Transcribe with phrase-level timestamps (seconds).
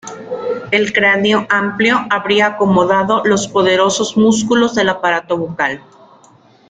[0.71, 5.83] El cráneo amplio habría acomodado los poderosos músculos del aparato bucal.